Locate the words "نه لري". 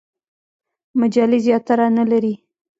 1.97-2.33